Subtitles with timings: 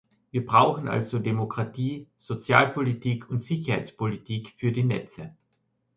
[0.31, 5.35] Wir brauchen also Demokratie, Sozialpolitik und Sicherheitspolitik für die Netze.